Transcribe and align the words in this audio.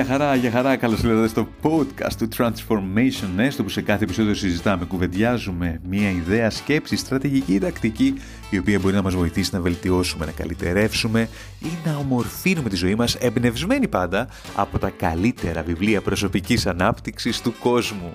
Γεια 0.00 0.08
χαρά, 0.08 0.34
γεια 0.34 0.50
χαρά, 0.50 0.76
καλώς 0.76 1.02
ήρθατε 1.02 1.28
στο 1.28 1.48
podcast 1.62 2.12
του 2.18 2.28
Transformation 2.36 3.40
Nest 3.40 3.56
όπου 3.60 3.68
σε 3.68 3.82
κάθε 3.82 4.04
επεισόδιο 4.04 4.34
συζητάμε, 4.34 4.84
κουβεντιάζουμε 4.84 5.80
μια 5.88 6.10
ιδέα, 6.10 6.50
σκέψη, 6.50 6.96
στρατηγική 6.96 7.54
ή 7.54 7.58
τακτική 7.58 8.14
η 8.50 8.58
οποία 8.58 8.78
μπορεί 8.78 8.94
να 8.94 9.02
μας 9.02 9.14
βοηθήσει 9.14 9.50
να 9.54 9.60
βελτιώσουμε, 9.60 10.24
να 10.26 10.32
καλυτερεύσουμε 10.32 11.28
ή 11.58 11.68
να 11.84 11.96
ομορφύνουμε 11.96 12.68
τη 12.68 12.76
ζωή 12.76 12.94
μας 12.94 13.14
εμπνευσμένη 13.14 13.88
πάντα 13.88 14.28
από 14.56 14.78
τα 14.78 14.90
καλύτερα 14.90 15.62
βιβλία 15.62 16.00
προσωπικής 16.00 16.66
ανάπτυξης 16.66 17.40
του 17.40 17.54
κόσμου. 17.58 18.14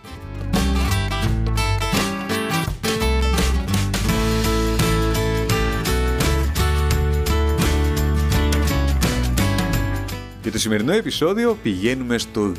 Το 10.56 10.62
σημερινό 10.62 10.94
επεισόδιο 10.94 11.58
πηγαίνουμε 11.64 12.18
στο 12.18 12.52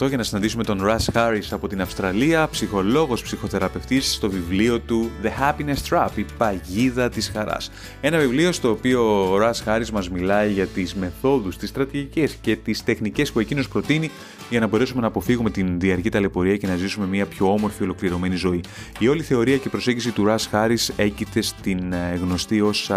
2008 0.00 0.08
για 0.08 0.16
να 0.16 0.22
συναντήσουμε 0.22 0.64
τον 0.64 0.80
Russ 0.84 1.12
Harris 1.14 1.46
από 1.50 1.68
την 1.68 1.80
Αυστραλία, 1.80 2.48
ψυχολόγος 2.48 3.22
ψυχοθεραπευτής 3.22 4.12
στο 4.12 4.30
βιβλίο 4.30 4.80
του 4.80 5.10
The 5.22 5.26
Happiness 5.26 5.90
Trap, 5.90 6.08
η 6.14 6.26
παγίδα 6.38 7.08
της 7.08 7.30
χαράς. 7.34 7.70
Ένα 8.00 8.18
βιβλίο 8.18 8.52
στο 8.52 8.70
οποίο 8.70 9.32
ο 9.32 9.38
Russ 9.40 9.68
Harris 9.68 9.90
μας 9.92 10.10
μιλάει 10.10 10.52
για 10.52 10.66
τις 10.66 10.94
μεθόδους, 10.94 11.56
τις 11.56 11.68
στρατηγικές 11.68 12.34
και 12.40 12.56
τις 12.56 12.84
τεχνικές 12.84 13.32
που 13.32 13.40
εκείνος 13.40 13.68
προτείνει 13.68 14.10
για 14.50 14.60
να 14.60 14.66
μπορέσουμε 14.66 15.00
να 15.00 15.06
αποφύγουμε 15.06 15.50
την 15.50 15.80
διαρκή 15.80 16.08
ταλαιπωρία 16.08 16.56
και 16.56 16.66
να 16.66 16.76
ζήσουμε 16.76 17.06
μια 17.06 17.26
πιο 17.26 17.52
όμορφη 17.52 17.82
ολοκληρωμένη 17.82 18.36
ζωή. 18.36 18.60
Η 18.98 19.08
όλη 19.08 19.22
θεωρία 19.22 19.56
και 19.56 19.68
προσέγγιση 19.68 20.10
του 20.10 20.26
Russ 20.28 20.50
Harris 20.52 20.88
έγκυται 20.96 21.40
στην 21.40 21.92
ε, 21.92 22.18
γνωστή 22.22 22.60
ως 22.60 22.90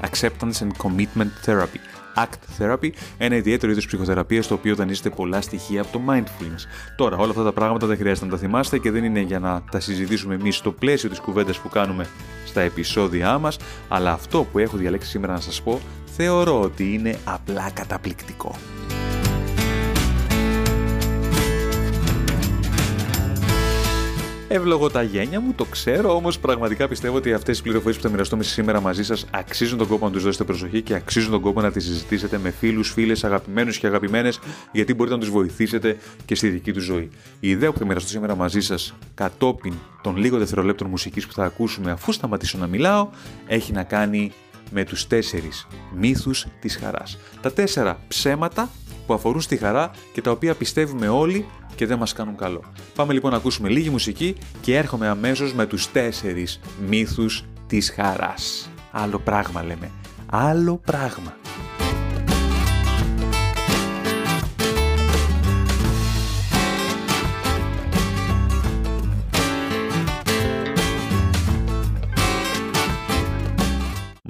Acceptance 0.00 0.58
and 0.58 0.86
Commitment 0.86 1.46
Therapy 1.46 1.97
ACT 2.16 2.62
Therapy, 2.62 2.90
ένα 3.18 3.36
ιδιαίτερο 3.36 3.72
είδος 3.72 3.86
ψυχοθεραπείας 3.86 4.46
το 4.46 4.54
οποίο 4.54 4.74
δανείζεται 4.74 5.10
πολλά 5.10 5.40
στοιχεία 5.40 5.80
από 5.80 5.92
το 5.92 6.00
mindfulness. 6.08 6.64
Τώρα, 6.96 7.16
όλα 7.16 7.30
αυτά 7.30 7.42
τα 7.42 7.52
πράγματα 7.52 7.86
δεν 7.86 7.96
χρειάζεται 7.96 8.26
να 8.26 8.32
τα 8.32 8.38
θυμάστε 8.38 8.78
και 8.78 8.90
δεν 8.90 9.04
είναι 9.04 9.20
για 9.20 9.38
να 9.38 9.62
τα 9.70 9.80
συζητήσουμε 9.80 10.34
εμείς 10.34 10.56
στο 10.56 10.72
πλαίσιο 10.72 11.08
της 11.08 11.18
κουβέντας 11.18 11.58
που 11.58 11.68
κάνουμε 11.68 12.06
στα 12.46 12.60
επεισόδια 12.60 13.38
μας, 13.38 13.56
αλλά 13.88 14.12
αυτό 14.12 14.46
που 14.52 14.58
έχω 14.58 14.76
διαλέξει 14.76 15.08
σήμερα 15.08 15.32
να 15.32 15.40
σας 15.40 15.62
πω 15.62 15.80
θεωρώ 16.16 16.60
ότι 16.60 16.92
είναι 16.92 17.18
απλά 17.24 17.70
καταπληκτικό. 17.74 18.54
Εύλογο 24.50 24.90
τα 24.90 25.02
γένια 25.02 25.40
μου, 25.40 25.52
το 25.52 25.64
ξέρω, 25.64 26.14
όμως 26.14 26.38
πραγματικά 26.38 26.88
πιστεύω 26.88 27.16
ότι 27.16 27.32
αυτές 27.32 27.58
οι 27.58 27.62
πληροφορίες 27.62 27.96
που 27.96 28.02
θα 28.02 28.08
μοιραστούμε 28.08 28.42
σήμερα 28.42 28.80
μαζί 28.80 29.04
σας 29.04 29.26
αξίζουν 29.30 29.78
τον 29.78 29.86
κόπο 29.86 30.06
να 30.06 30.12
τους 30.12 30.22
δώσετε 30.22 30.44
προσοχή 30.44 30.82
και 30.82 30.94
αξίζουν 30.94 31.30
τον 31.30 31.40
κόπο 31.40 31.60
να 31.60 31.70
τις 31.70 31.84
συζητήσετε 31.84 32.38
με 32.38 32.50
φίλους, 32.50 32.90
φίλες, 32.90 33.24
αγαπημένους 33.24 33.78
και 33.78 33.86
αγαπημένες, 33.86 34.38
γιατί 34.72 34.94
μπορείτε 34.94 35.14
να 35.14 35.20
τους 35.20 35.30
βοηθήσετε 35.30 35.96
και 36.24 36.34
στη 36.34 36.48
δική 36.48 36.72
τους 36.72 36.84
ζωή. 36.84 37.10
Η 37.40 37.48
ιδέα 37.48 37.72
που 37.72 37.78
θα 37.78 37.84
μοιραστώ 37.84 38.08
σήμερα 38.08 38.34
μαζί 38.34 38.60
σας 38.60 38.94
κατόπιν 39.14 39.74
των 40.02 40.16
λίγων 40.16 40.38
δευτερολέπτων 40.38 40.88
μουσικής 40.88 41.26
που 41.26 41.32
θα 41.32 41.44
ακούσουμε 41.44 41.90
αφού 41.90 42.12
σταματήσω 42.12 42.58
να 42.58 42.66
μιλάω, 42.66 43.08
έχει 43.46 43.72
να 43.72 43.82
κάνει 43.82 44.32
με 44.70 44.84
τους 44.84 45.06
τέσσερις 45.06 45.66
μύθους 45.94 46.46
της 46.60 46.76
χαράς. 46.76 47.18
Τα 47.40 47.52
τέσσερα 47.52 47.98
ψέματα 48.08 48.70
που 49.08 49.14
αφορούν 49.14 49.40
στη 49.40 49.56
χαρά 49.56 49.90
και 50.12 50.20
τα 50.20 50.30
οποία 50.30 50.54
πιστεύουμε 50.54 51.08
όλοι 51.08 51.46
και 51.74 51.86
δεν 51.86 51.98
μας 51.98 52.12
κάνουν 52.12 52.36
καλό. 52.36 52.62
Πάμε 52.94 53.12
λοιπόν 53.12 53.30
να 53.30 53.36
ακούσουμε 53.36 53.68
λίγη 53.68 53.90
μουσική 53.90 54.36
και 54.60 54.76
έρχομαι 54.76 55.06
αμέσως 55.06 55.54
με 55.54 55.66
τους 55.66 55.92
τέσσερις 55.92 56.60
μύθους 56.88 57.44
της 57.66 57.90
χαράς. 57.90 58.70
Άλλο 58.90 59.18
πράγμα 59.18 59.62
λέμε. 59.62 59.90
Άλλο 60.26 60.80
πράγμα. 60.84 61.36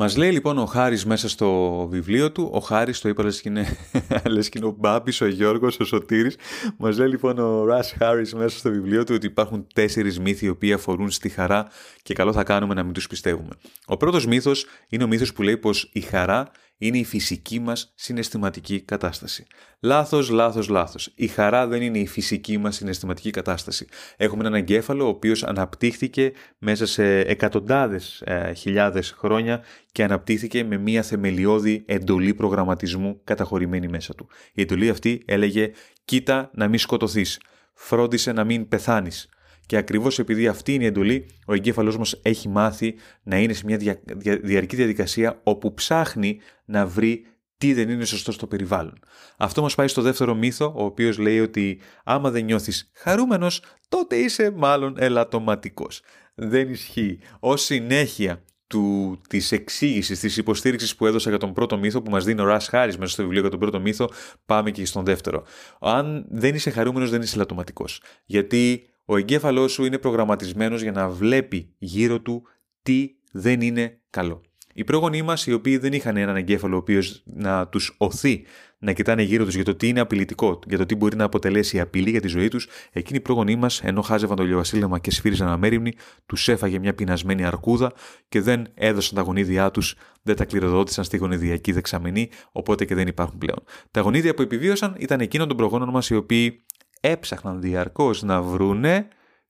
Μας 0.01 0.17
λέει 0.17 0.31
λοιπόν 0.31 0.59
ο 0.59 0.65
Χάρης 0.65 1.07
μέσα 1.07 1.29
στο 1.29 1.87
βιβλίο 1.91 2.33
του, 2.33 2.51
ο 2.53 2.59
Χάρης 2.59 3.01
το 3.01 3.09
είπα 3.09 3.23
λες 3.23 3.41
και 3.41 3.49
είναι, 3.49 3.77
λες 4.35 4.49
και 4.49 4.59
είναι 4.59 4.67
ο 4.67 4.75
Μπάμπης, 4.79 5.21
ο 5.21 5.27
Γιώργος, 5.27 5.81
ο 5.81 5.85
Σωτήρης. 5.85 6.37
Μας 6.77 6.99
λέει 6.99 7.09
λοιπόν 7.09 7.39
ο 7.39 7.65
Ρας 7.65 7.95
Χάρης 7.99 8.35
μέσα 8.35 8.59
στο 8.59 8.71
βιβλίο 8.71 9.05
του 9.05 9.15
ότι 9.15 9.27
υπάρχουν 9.27 9.67
τέσσερις 9.75 10.21
μύθοι 10.21 10.47
οι 10.47 10.49
οποίοι 10.49 10.73
αφορούν 10.73 11.11
στη 11.11 11.29
χαρά 11.29 11.69
και 12.03 12.15
καλό 12.15 12.33
θα 12.33 12.43
κάνουμε 12.43 12.75
να 12.75 12.83
μην 12.83 12.93
τους 12.93 13.07
πιστεύουμε. 13.07 13.51
Ο 13.87 13.97
πρώτος 13.97 14.27
μύθος 14.27 14.67
είναι 14.89 15.05
ο 15.05 15.07
μύθος 15.07 15.33
που 15.33 15.43
λέει 15.43 15.57
πως 15.57 15.91
η 15.93 16.01
χαρά 16.01 16.51
είναι 16.79 16.99
η 16.99 17.05
φυσική 17.05 17.61
μας 17.61 17.93
συναισθηματική 17.95 18.81
κατάσταση. 18.81 19.47
Λάθος, 19.81 20.29
λάθος, 20.29 20.69
λάθος. 20.69 21.13
Η 21.15 21.27
χαρά 21.27 21.67
δεν 21.67 21.83
είναι 21.83 21.99
η 21.99 22.07
φυσική 22.07 22.59
μας 22.59 22.77
συναισθηματική 22.77 23.31
κατάσταση. 23.31 23.87
Έχουμε 24.17 24.41
έναν 24.41 24.55
εγκέφαλο 24.55 25.05
ο 25.05 25.09
οποίος 25.09 25.45
αναπτύχθηκε 25.45 26.33
μέσα 26.59 26.87
σε 26.87 27.19
εκατοντάδες 27.19 28.23
ε, 28.25 28.53
χιλιάδες 28.53 29.15
χρόνια 29.19 29.65
και 29.93 30.05
αναπτύχθηκε 30.05 30.65
με 30.65 30.77
μια 30.77 31.03
θεμελιώδη 31.03 31.85
εντολή 31.87 32.35
προγραμματισμού 32.35 33.21
καταχωρημένη 33.25 33.89
μέσα 33.89 34.15
του. 34.15 34.29
Η 34.53 34.61
εντολή 34.61 34.89
αυτή 34.89 35.23
έλεγε 35.27 35.71
«Κοίτα 36.05 36.51
να 36.55 36.69
μην 36.69 36.79
σκοτωθείς, 36.79 37.41
φρόντισε 37.75 38.33
να 38.33 38.45
μην 38.45 38.69
πεθάνεις, 38.69 39.29
και 39.69 39.77
ακριβώς 39.77 40.19
επειδή 40.19 40.47
αυτή 40.47 40.75
είναι 40.75 40.85
η 40.85 40.87
εντολή, 40.87 41.27
ο 41.47 41.55
εγκέφαλός 41.55 41.99
μας 41.99 42.21
έχει 42.23 42.49
μάθει 42.49 42.95
να 43.23 43.39
είναι 43.39 43.53
σε 43.53 43.63
μια 43.65 43.77
δια, 43.77 44.01
διαρκή 44.43 44.77
διαδικασία 44.77 45.41
όπου 45.43 45.75
ψάχνει 45.75 46.41
να 46.65 46.87
βρει 46.87 47.27
τι 47.59 47.75
δεν 47.75 47.89
είναι 47.89 48.05
σωστό 48.05 48.33
στο 48.33 48.47
περιβάλλον. 48.47 48.99
Αυτό 49.37 49.63
μας 49.63 49.75
πάει 49.75 49.89
στο 49.89 50.03
δεύτερο 50.03 50.35
μύθο, 50.35 50.73
ο 50.77 50.85
οποίος 50.85 51.19
λέει 51.19 51.41
ότι 51.41 51.81
άμα 52.05 52.31
δεν 52.31 52.45
νιώθεις 52.45 52.91
χαρούμενος, 52.95 53.63
τότε 53.89 54.17
είσαι 54.17 54.51
μάλλον 54.51 54.95
ελαττωματικός. 54.99 56.03
Δεν 56.35 56.69
ισχύει. 56.69 57.19
Ως 57.41 57.63
συνέχεια 57.63 58.43
του, 58.67 59.21
της 59.29 59.53
εξήγησης, 59.53 60.21
της 60.21 60.37
υποστήριξης 60.37 60.97
που 60.97 61.07
έδωσα 61.07 61.31
για 61.31 61.39
τον 61.39 61.53
πρώτο 61.53 61.79
μύθο 61.79 62.03
που 62.03 62.11
μας 62.11 62.25
δίνει 62.25 62.41
ο 62.41 62.45
Ρας 62.45 62.69
Χάρης 62.69 62.99
μέσα 62.99 63.13
στο 63.13 63.23
βιβλίο 63.23 63.41
για 63.41 63.51
τον 63.51 63.59
πρώτο 63.59 63.81
μύθο, 63.81 64.11
πάμε 64.47 64.71
και 64.71 64.87
στον 64.87 65.05
δεύτερο. 65.05 65.45
Αν 65.81 66.27
δεν 66.29 66.55
είσαι 66.55 66.71
χαρούμενος 66.71 67.11
δεν 67.11 67.23
είσαι 67.23 67.35
ελαττωματικός. 67.35 68.03
Γιατί 68.25 68.89
ο 69.11 69.17
εγκέφαλός 69.17 69.73
σου 69.73 69.85
είναι 69.85 69.99
προγραμματισμένος 69.99 70.83
για 70.83 70.93
να 70.93 71.09
βλέπει 71.09 71.75
γύρω 71.79 72.21
του 72.21 72.43
τι 72.83 73.11
δεν 73.33 73.61
είναι 73.61 74.01
καλό. 74.11 74.41
Οι 74.75 74.85
πρόγονοί 74.85 75.23
μας, 75.23 75.47
οι 75.47 75.53
οποίοι 75.53 75.79
δεν 75.79 75.93
είχαν 75.93 76.17
έναν 76.17 76.37
εγκέφαλο 76.37 76.75
ο 76.75 76.79
οποίος 76.79 77.23
να 77.25 77.69
τους 77.69 77.95
οθεί 77.99 78.45
να 78.79 78.93
κοιτάνε 78.93 79.23
γύρω 79.23 79.45
τους 79.45 79.55
για 79.55 79.65
το 79.65 79.75
τι 79.75 79.89
είναι 79.89 80.01
απειλητικό, 80.01 80.59
για 80.67 80.79
το 80.79 80.87
τι 80.87 80.95
μπορεί 80.95 81.17
να 81.17 81.25
αποτελέσει 81.25 81.81
απειλή 81.81 82.11
για 82.11 82.21
τη 82.21 82.29
ζωή 82.29 82.49
τους, 82.49 82.69
εκείνοι 82.93 83.19
οι 83.19 83.21
πρόγονοί 83.21 83.57
μας, 83.57 83.83
ενώ 83.83 84.03
χάζευαν 84.03 84.37
το 84.37 84.43
λιοβασίλεμα 84.43 84.99
και 84.99 85.11
σφύριζαν 85.11 85.49
αμέριμνη, 85.49 85.93
τους 86.27 86.49
έφαγε 86.49 86.79
μια 86.79 86.95
πεινασμένη 86.95 87.45
αρκούδα 87.45 87.93
και 88.29 88.41
δεν 88.41 88.67
έδωσαν 88.75 89.15
τα 89.15 89.23
γονίδια 89.23 89.71
τους, 89.71 89.95
δεν 90.23 90.37
τα 90.37 90.45
κληροδότησαν 90.45 91.05
στη 91.05 91.17
γονιδιακή 91.17 91.73
δεξαμενή, 91.73 92.31
οπότε 92.53 92.85
και 92.85 92.95
δεν 92.95 93.07
υπάρχουν 93.07 93.39
πλέον. 93.39 93.63
Τα 93.91 94.01
γονίδια 94.01 94.35
που 94.35 94.43
επιβίωσαν 94.43 94.95
ήταν 94.99 95.21
εκείνων 95.21 95.49
των 95.49 95.57
προγόνων 95.57 95.89
μας 95.89 96.11
οι 96.11 96.15
οποίοι 96.15 96.65
έψαχναν 97.01 97.61
διαρκώς 97.61 98.23
να 98.23 98.43
βρούνε 98.43 99.09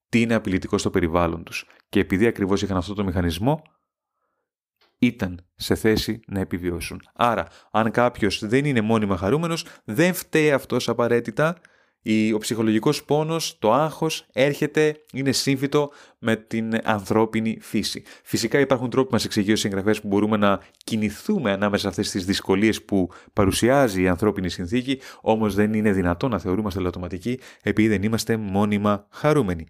τι 0.08 0.20
είναι 0.20 0.34
απειλητικό 0.34 0.78
στο 0.78 0.90
περιβάλλον 0.90 1.44
τους. 1.44 1.66
Και 1.88 2.00
επειδή 2.00 2.26
ακριβώς 2.26 2.62
είχαν 2.62 2.76
αυτό 2.76 2.94
το 2.94 3.04
μηχανισμό, 3.04 3.62
ήταν 4.98 5.46
σε 5.54 5.74
θέση 5.74 6.20
να 6.26 6.40
επιβιώσουν. 6.40 7.00
Άρα, 7.14 7.46
αν 7.70 7.90
κάποιος 7.90 8.46
δεν 8.46 8.64
είναι 8.64 8.80
μόνιμα 8.80 9.16
χαρούμενος, 9.16 9.66
δεν 9.84 10.14
φταίει 10.14 10.52
αυτός 10.52 10.88
απαραίτητα 10.88 11.56
ο 12.34 12.38
ψυχολογικός 12.38 13.04
πόνος, 13.04 13.56
το 13.58 13.72
άγχος 13.72 14.26
έρχεται, 14.32 14.96
είναι 15.12 15.32
σύμφυτο 15.32 15.90
με 16.18 16.36
την 16.36 16.78
ανθρώπινη 16.84 17.58
φύση. 17.60 18.02
Φυσικά 18.22 18.60
υπάρχουν 18.60 18.90
τρόποι 18.90 19.12
μας 19.12 19.24
εξηγεί 19.24 19.52
ο 19.52 19.56
συγγραφέας 19.56 20.00
που 20.00 20.08
μπορούμε 20.08 20.36
να 20.36 20.60
κινηθούμε 20.84 21.52
ανάμεσα 21.52 21.82
σε 21.82 21.88
αυτές 21.88 22.10
τις 22.10 22.24
δυσκολίες 22.24 22.82
που 22.82 23.10
παρουσιάζει 23.32 24.02
η 24.02 24.08
ανθρώπινη 24.08 24.48
συνθήκη, 24.48 25.00
όμως 25.20 25.54
δεν 25.54 25.72
είναι 25.72 25.92
δυνατό 25.92 26.28
να 26.28 26.38
θεωρούμαστε 26.38 26.80
λατωματικοί 26.80 27.40
επειδή 27.62 27.88
δεν 27.88 28.02
είμαστε 28.02 28.36
μόνιμα 28.36 29.06
χαρούμενοι. 29.10 29.66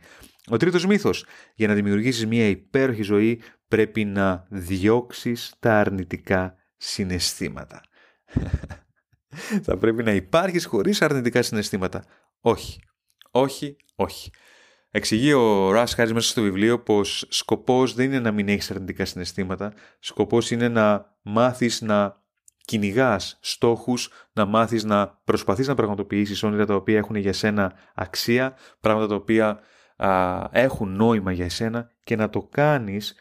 Ο 0.51 0.57
τρίτος 0.57 0.87
μύθος. 0.87 1.25
Για 1.55 1.69
να 1.69 1.75
δημιουργήσεις 1.75 2.27
μια 2.27 2.49
υπέροχη 2.49 3.03
ζωή 3.03 3.41
πρέπει 3.69 4.05
να 4.05 4.47
διώξεις 4.49 5.55
τα 5.59 5.79
αρνητικά 5.79 6.55
συναισθήματα. 6.77 7.81
θα 9.67 9.77
πρέπει 9.77 10.03
να 10.03 10.13
υπάρχεις 10.13 10.67
χωρίς 10.67 11.03
αρνητικά 11.03 11.43
συναισθήματα. 11.43 12.05
Όχι. 12.41 12.83
Όχι, 13.31 13.77
όχι. 13.95 14.31
Εξηγεί 14.91 15.33
ο 15.33 15.71
Ράς 15.71 15.95
Χάρης 15.95 16.13
μέσα 16.13 16.29
στο 16.29 16.43
βιβλίο 16.43 16.83
πως 16.83 17.27
σκοπός 17.29 17.95
δεν 17.95 18.07
είναι 18.07 18.21
να 18.21 18.33
μην 18.33 18.49
έχεις 18.49 18.71
αρνητικά 18.71 19.05
συναισθήματα, 19.05 19.73
σκοπός 19.99 20.51
είναι 20.51 20.69
να 20.69 21.17
μάθεις 21.23 21.81
να 21.81 22.23
κυνηγάς 22.65 23.39
στόχους, 23.41 24.11
να 24.33 24.45
μάθεις 24.45 24.85
να 24.85 25.21
προσπαθείς 25.25 25.67
να 25.67 25.75
πραγματοποιήσεις 25.75 26.43
όνειρα 26.43 26.67
τα 26.67 26.75
οποία 26.75 26.99
έχουν 26.99 27.17
για 27.17 27.33
σένα 27.33 27.75
αξία, 27.95 28.57
πράγματα 28.81 29.07
τα 29.07 29.15
οποία 29.15 29.61
έχουν 30.51 30.97
νόημα 30.97 31.33
για 31.33 31.51
σένα 31.51 31.91
και 32.05 32.17
να 32.17 32.31
το 32.31 32.43
κάνεις 32.43 33.17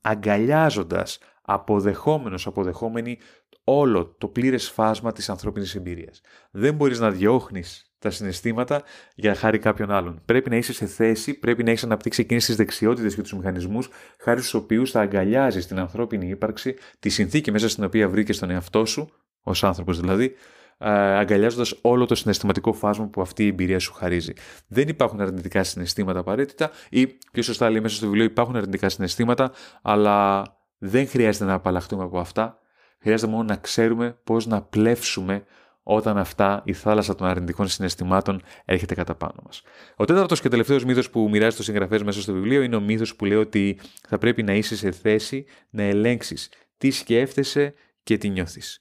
αγκαλιάζοντας, 0.00 1.18
αποδεχόμενος, 1.42 2.46
αποδεχόμενη 2.46 3.18
όλο 3.64 4.14
το 4.18 4.28
πλήρες 4.28 4.70
φάσμα 4.70 5.12
της 5.12 5.28
ανθρώπινης 5.28 5.74
εμπειρίας. 5.74 6.20
Δεν 6.50 6.74
μπορείς 6.74 6.98
να 6.98 7.10
διώχνεις 7.10 7.87
τα 7.98 8.10
συναισθήματα 8.10 8.82
για 9.14 9.34
χάρη 9.34 9.58
κάποιον 9.58 9.90
άλλον. 9.90 10.22
Πρέπει 10.24 10.50
να 10.50 10.56
είσαι 10.56 10.72
σε 10.72 10.86
θέση, 10.86 11.34
πρέπει 11.34 11.62
να 11.62 11.70
έχεις 11.70 11.84
αναπτύξει 11.84 12.20
εκείνες 12.20 12.44
τις 12.44 12.56
δεξιότητες 12.56 13.14
και 13.14 13.22
τους 13.22 13.34
μηχανισμούς, 13.34 13.88
χάρη 14.20 14.40
στους 14.40 14.54
οποίους 14.54 14.90
θα 14.90 15.00
αγκαλιάζεις 15.00 15.66
την 15.66 15.78
ανθρώπινη 15.78 16.28
ύπαρξη, 16.28 16.74
τη 16.98 17.08
συνθήκη 17.08 17.50
μέσα 17.50 17.68
στην 17.68 17.84
οποία 17.84 18.08
βρήκες 18.08 18.38
τον 18.38 18.50
εαυτό 18.50 18.84
σου, 18.84 19.12
ως 19.42 19.64
άνθρωπος 19.64 20.00
δηλαδή, 20.00 20.34
αγκαλιάζοντας 20.78 21.78
όλο 21.80 22.06
το 22.06 22.14
συναισθηματικό 22.14 22.72
φάσμα 22.72 23.06
που 23.06 23.20
αυτή 23.20 23.44
η 23.44 23.46
εμπειρία 23.46 23.78
σου 23.78 23.92
χαρίζει. 23.92 24.32
Δεν 24.68 24.88
υπάρχουν 24.88 25.20
αρνητικά 25.20 25.62
συναισθήματα 25.62 26.18
απαραίτητα, 26.18 26.70
ή 26.90 27.06
πιο 27.06 27.42
σωστά 27.42 27.70
λέει 27.70 27.80
μέσα 27.80 27.96
στο 27.96 28.06
βιβλίο 28.06 28.24
υπάρχουν 28.24 28.56
αρνητικά 28.56 28.88
συναισθήματα, 28.88 29.52
αλλά 29.82 30.42
δεν 30.78 31.08
χρειάζεται 31.08 31.44
να 31.44 31.52
απαλλαχτούμε 31.52 32.02
από 32.02 32.18
αυτά. 32.18 32.58
Χρειάζεται 33.00 33.30
μόνο 33.30 33.42
να 33.42 33.56
ξέρουμε 33.56 34.18
πώς 34.24 34.46
να 34.46 34.62
πλεύσουμε 34.62 35.44
όταν 35.90 36.18
αυτά 36.18 36.62
η 36.64 36.72
θάλασσα 36.72 37.14
των 37.14 37.26
αρνητικών 37.26 37.68
συναισθημάτων 37.68 38.42
έρχεται 38.64 38.94
κατά 38.94 39.14
πάνω 39.14 39.42
μας. 39.44 39.62
Ο 39.96 40.04
τέταρτος 40.04 40.40
και 40.40 40.48
τελευταίος 40.48 40.84
μύθος 40.84 41.10
που 41.10 41.28
μοιράζει 41.30 41.56
το 41.56 41.62
συγγραφέα 41.62 42.04
μέσα 42.04 42.20
στο 42.20 42.32
βιβλίο 42.32 42.62
είναι 42.62 42.76
ο 42.76 42.80
μύθος 42.80 43.16
που 43.16 43.24
λέει 43.24 43.38
ότι 43.38 43.80
θα 44.08 44.18
πρέπει 44.18 44.42
να 44.42 44.54
είσαι 44.54 44.76
σε 44.76 44.90
θέση 44.90 45.44
να 45.70 45.82
ελέγξεις 45.82 46.48
τι 46.78 46.90
σκέφτεσαι 46.90 47.74
και 48.02 48.18
τι 48.18 48.28
νιώθεις. 48.28 48.80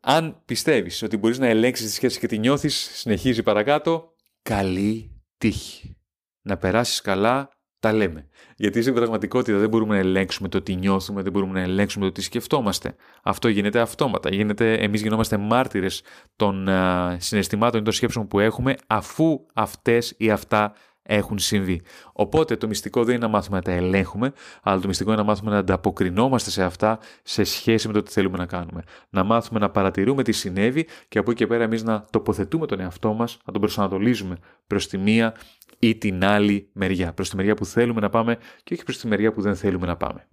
Αν 0.00 0.42
πιστεύεις 0.44 1.02
ότι 1.02 1.16
μπορείς 1.16 1.38
να 1.38 1.46
ελέγξεις 1.46 1.86
τη 1.86 1.92
σχέση 1.92 2.18
και 2.18 2.26
τη 2.26 2.38
νιώθεις, 2.38 2.90
συνεχίζει 2.94 3.42
παρακάτω. 3.42 4.14
Καλή 4.42 5.22
τύχη. 5.38 5.96
Να 6.42 6.56
περάσεις 6.56 7.00
καλά 7.00 7.50
τα 7.82 7.92
λέμε. 7.92 8.26
Γιατί 8.56 8.82
στην 8.82 8.94
πραγματικότητα 8.94 9.58
δεν 9.58 9.68
μπορούμε 9.68 9.94
να 9.94 10.00
ελέγξουμε 10.00 10.48
το 10.48 10.62
τι 10.62 10.74
νιώθουμε, 10.74 11.22
δεν 11.22 11.32
μπορούμε 11.32 11.52
να 11.52 11.60
ελέγξουμε 11.60 12.04
το 12.04 12.12
τι 12.12 12.22
σκεφτόμαστε. 12.22 12.94
Αυτό 13.22 13.48
γίνεται 13.48 13.80
αυτόματα. 13.80 14.30
Γίνεται, 14.34 14.74
εμείς 14.74 15.02
γινόμαστε 15.02 15.36
μάρτυρες 15.36 16.02
των 16.36 16.68
α, 16.68 17.16
συναισθημάτων 17.18 17.80
ή 17.80 17.84
των 17.84 17.92
σκέψεων 17.92 18.26
που 18.26 18.40
έχουμε 18.40 18.74
αφού 18.86 19.46
αυτές 19.54 20.14
ή 20.16 20.30
αυτά 20.30 20.74
έχουν 21.02 21.38
συμβεί. 21.38 21.82
Οπότε 22.12 22.56
το 22.56 22.66
μυστικό 22.66 23.04
δεν 23.04 23.14
είναι 23.14 23.24
να 23.26 23.30
μάθουμε 23.32 23.56
να 23.56 23.62
τα 23.62 23.72
ελέγχουμε, 23.72 24.32
αλλά 24.62 24.80
το 24.80 24.88
μυστικό 24.88 25.10
είναι 25.10 25.20
να 25.20 25.26
μάθουμε 25.26 25.50
να 25.50 25.58
ανταποκρινόμαστε 25.58 26.50
σε 26.50 26.62
αυτά 26.62 26.98
σε 27.22 27.44
σχέση 27.44 27.86
με 27.86 27.92
το 27.92 28.02
τι 28.02 28.10
θέλουμε 28.10 28.38
να 28.38 28.46
κάνουμε. 28.46 28.82
Να 29.10 29.24
μάθουμε 29.24 29.58
να 29.58 29.70
παρατηρούμε 29.70 30.22
τι 30.22 30.32
συνέβη 30.32 30.86
και 31.08 31.18
από 31.18 31.30
εκεί 31.30 31.38
και 31.38 31.46
πέρα 31.46 31.64
εμείς 31.64 31.82
να 31.82 32.04
τοποθετούμε 32.10 32.66
τον 32.66 32.80
εαυτό 32.80 33.12
μας, 33.12 33.38
να 33.44 33.52
τον 33.52 33.60
προσανατολίζουμε 33.60 34.36
προς 34.66 34.88
τη 34.88 34.98
μία 34.98 35.34
ή 35.78 35.96
την 35.96 36.24
άλλη 36.24 36.68
μεριά. 36.72 37.12
Προς 37.12 37.30
τη 37.30 37.36
μεριά 37.36 37.54
που 37.54 37.64
θέλουμε 37.64 38.00
να 38.00 38.08
πάμε 38.08 38.38
και 38.64 38.74
όχι 38.74 38.84
προς 38.84 38.98
τη 38.98 39.06
μεριά 39.06 39.32
που 39.32 39.40
δεν 39.40 39.56
θέλουμε 39.56 39.86
να 39.86 39.96
πάμε. 39.96 40.26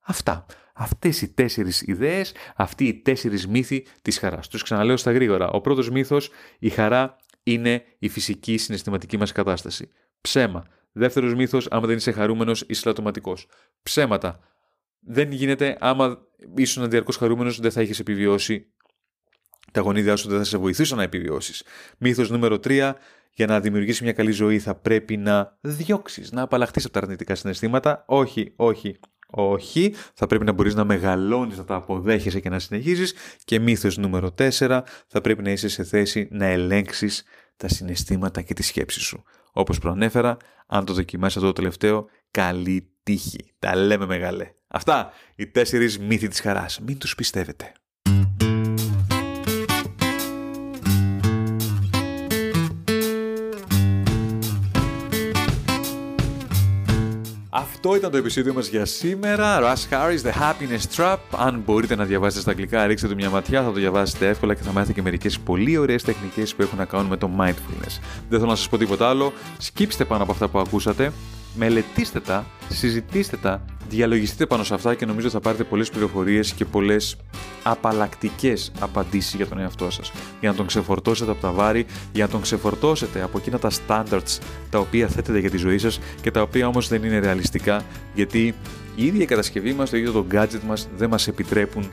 Αυτά. 0.00 0.46
Αυτές 0.78 1.22
οι 1.22 1.28
τέσσερις 1.28 1.82
ιδέες, 1.82 2.34
αυτοί 2.56 2.84
οι 2.84 2.94
τέσσερις 2.94 3.46
μύθοι 3.46 3.86
της 4.02 4.18
χαράς. 4.18 4.48
Τους 4.48 4.62
ξαναλέω 4.62 4.96
στα 4.96 5.12
γρήγορα. 5.12 5.48
Ο 5.50 5.60
πρώτος 5.60 5.90
μύθος, 5.90 6.30
η 6.58 6.68
χαρά 6.68 7.16
είναι 7.42 7.84
η 7.98 8.08
φυσική 8.08 8.56
συναισθηματική 8.56 9.18
μας 9.18 9.32
κατάσταση. 9.32 9.90
Ψέμα. 10.20 10.64
Δεύτερος 10.92 11.34
μύθος, 11.34 11.66
άμα 11.70 11.86
δεν 11.86 11.96
είσαι 11.96 12.12
χαρούμενος, 12.12 12.64
είσαι 12.66 12.82
λατωματικός. 12.86 13.46
Ψέματα. 13.82 14.38
Δεν 15.00 15.32
γίνεται, 15.32 15.76
άμα 15.80 16.18
ήσουν 16.56 16.90
διαρκώ 16.90 17.12
χαρούμενος, 17.12 17.60
δεν 17.60 17.70
θα 17.70 17.82
είχες 17.82 17.98
επιβιώσει. 17.98 18.66
Τα 19.72 19.80
γονίδια 19.80 20.16
σου 20.16 20.28
δεν 20.28 20.38
θα 20.38 20.44
σε 20.44 20.56
βοηθήσουν 20.58 20.96
να 20.96 21.02
επιβιώσεις. 21.02 21.62
Μύθος 21.98 22.30
νούμερο 22.30 22.58
3. 22.58 22.94
Για 23.32 23.46
να 23.46 23.60
δημιουργήσει 23.60 24.02
μια 24.02 24.12
καλή 24.12 24.30
ζωή 24.30 24.58
θα 24.58 24.74
πρέπει 24.74 25.16
να 25.16 25.58
διώξεις, 25.60 26.32
να 26.32 26.42
απαλλαχθείς 26.42 26.84
από 26.84 26.92
τα 26.92 27.00
αρνητικά 27.00 27.34
συναισθήματα. 27.34 28.04
Όχι, 28.06 28.52
όχι, 28.56 28.98
όχι. 29.26 29.94
Θα 30.14 30.26
πρέπει 30.26 30.44
να 30.44 30.52
μπορείς 30.52 30.74
να 30.74 30.84
μεγαλώνεις, 30.84 31.58
να 31.58 31.64
τα 31.64 31.74
αποδέχεσαι 31.74 32.40
και 32.40 32.48
να 32.48 32.58
συνεχίζεις. 32.58 33.14
Και 33.44 33.58
μύθος 33.58 33.96
νούμερο 33.96 34.30
4. 34.30 34.82
Θα 35.06 35.20
πρέπει 35.20 35.42
να 35.42 35.50
είσαι 35.50 35.68
σε 35.68 35.84
θέση 35.84 36.28
να 36.30 36.46
ελέγξεις 36.46 37.24
τα 37.56 37.68
συναισθήματα 37.68 38.42
και 38.42 38.54
τη 38.54 38.62
σκέψη 38.62 39.00
σου. 39.00 39.22
Όπως 39.58 39.78
προανέφερα, 39.78 40.36
αν 40.66 40.84
το 40.84 40.92
δοκιμάσετε 40.92 41.46
το 41.46 41.52
τελευταίο, 41.52 42.08
καλή 42.30 42.90
τύχη. 43.02 43.52
Τα 43.58 43.76
λέμε 43.76 44.06
μεγάλε. 44.06 44.50
Αυτά 44.66 45.12
οι 45.36 45.46
τέσσερις 45.46 45.98
μύθοι 45.98 46.28
της 46.28 46.40
χαράς. 46.40 46.80
Μην 46.80 46.98
τους 46.98 47.14
πιστεύετε. 47.14 47.72
Αυτό 57.58 57.96
ήταν 57.96 58.10
το 58.10 58.16
επεισόδιο 58.16 58.54
μας 58.54 58.68
για 58.68 58.84
σήμερα. 58.84 59.60
Russ 59.60 59.88
Harris, 59.90 60.20
The 60.22 60.32
Happiness 60.32 60.96
Trap. 60.96 61.16
Αν 61.36 61.62
μπορείτε 61.64 61.96
να 61.96 62.04
διαβάσετε 62.04 62.40
στα 62.40 62.50
αγγλικά, 62.50 62.86
ρίξτε 62.86 63.08
του 63.08 63.14
μια 63.14 63.30
ματιά, 63.30 63.62
θα 63.62 63.66
το 63.66 63.72
διαβάσετε 63.72 64.28
εύκολα 64.28 64.54
και 64.54 64.62
θα 64.62 64.72
μάθετε 64.72 64.92
και 64.92 65.02
μερικές 65.02 65.38
πολύ 65.38 65.76
ωραίες 65.76 66.02
τεχνικές 66.02 66.54
που 66.54 66.62
έχουν 66.62 66.78
να 66.78 66.84
κάνουν 66.84 67.06
με 67.06 67.16
το 67.16 67.30
mindfulness. 67.38 68.00
Δεν 68.28 68.38
θέλω 68.38 68.50
να 68.50 68.56
σας 68.56 68.68
πω 68.68 68.78
τίποτα 68.78 69.08
άλλο. 69.08 69.32
Σκύψτε 69.58 70.04
πάνω 70.04 70.22
από 70.22 70.32
αυτά 70.32 70.48
που 70.48 70.58
ακούσατε 70.58 71.12
μελετήστε 71.54 72.20
τα, 72.20 72.46
συζητήστε 72.68 73.36
τα, 73.36 73.64
διαλογιστείτε 73.88 74.46
πάνω 74.46 74.64
σε 74.64 74.74
αυτά 74.74 74.94
και 74.94 75.06
νομίζω 75.06 75.30
θα 75.30 75.40
πάρετε 75.40 75.64
πολλές 75.64 75.90
πληροφορίες 75.90 76.52
και 76.52 76.64
πολλές 76.64 77.16
απαλλακτικές 77.62 78.72
απαντήσεις 78.78 79.34
για 79.34 79.46
τον 79.46 79.58
εαυτό 79.58 79.90
σας. 79.90 80.12
Για 80.40 80.50
να 80.50 80.56
τον 80.56 80.66
ξεφορτώσετε 80.66 81.30
από 81.30 81.40
τα 81.40 81.50
βάρη, 81.50 81.86
για 82.12 82.24
να 82.24 82.30
τον 82.30 82.40
ξεφορτώσετε 82.40 83.22
από 83.22 83.38
εκείνα 83.38 83.58
τα 83.58 83.70
standards 83.86 84.38
τα 84.70 84.78
οποία 84.78 85.08
θέτετε 85.08 85.38
για 85.38 85.50
τη 85.50 85.56
ζωή 85.56 85.78
σας 85.78 86.00
και 86.20 86.30
τα 86.30 86.42
οποία 86.42 86.66
όμως 86.66 86.88
δεν 86.88 87.04
είναι 87.04 87.18
ρεαλιστικά 87.18 87.84
γιατί 88.14 88.54
η 88.94 89.06
ίδια 89.06 89.22
η 89.22 89.26
κατασκευή 89.26 89.72
μας, 89.72 89.90
το 89.90 89.96
ίδιο 89.96 90.12
το 90.12 90.26
gadget 90.32 90.60
μας 90.66 90.88
δεν 90.96 91.08
μας 91.08 91.28
επιτρέπουν 91.28 91.90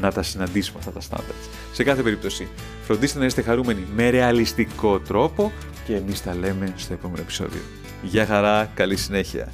να 0.00 0.12
τα 0.12 0.22
συναντήσουμε 0.22 0.78
αυτά 0.78 0.90
τα 0.90 1.00
standards. 1.10 1.48
Σε 1.72 1.82
κάθε 1.82 2.02
περίπτωση, 2.02 2.48
φροντίστε 2.84 3.18
να 3.18 3.24
είστε 3.24 3.42
χαρούμενοι 3.42 3.86
με 3.94 4.10
ρεαλιστικό 4.10 4.98
τρόπο 4.98 5.52
και 5.86 5.94
εμείς 5.94 6.22
τα 6.22 6.34
λέμε 6.34 6.72
στο 6.76 6.92
επόμενο 6.92 7.20
επεισόδιο. 7.22 7.60
Γεια 8.02 8.26
χαρά, 8.26 8.70
καλή 8.74 8.96
συνέχεια. 8.96 9.52